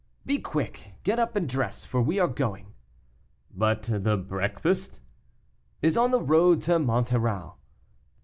"Be 0.25 0.39
quick; 0.39 0.93
get 1.03 1.19
up 1.19 1.35
and 1.35 1.47
dress, 1.47 1.85
for 1.85 2.01
we 2.01 2.17
are 2.17 2.27
going." 2.27 2.73
"But 3.55 3.83
the 3.83 4.17
breakfast?" 4.17 4.99
"Is 5.83 5.95
on 5.95 6.09
the 6.09 6.23
road 6.23 6.63
to 6.63 6.79
Monterau." 6.79 7.53